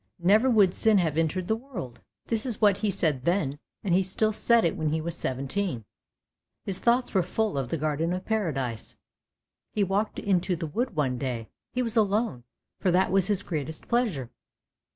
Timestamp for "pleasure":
13.87-14.31